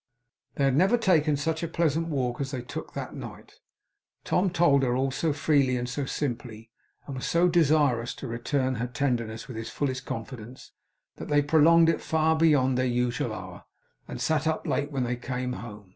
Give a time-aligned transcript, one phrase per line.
[0.55, 3.59] They had never taken such a pleasant walk as they took that night.
[4.23, 6.71] Tom told her all so freely and so simply,
[7.05, 10.71] and was so desirous to return her tenderness with his fullest confidence,
[11.17, 13.65] that they prolonged it far beyond their usual hour,
[14.07, 15.89] and sat up late when they came home.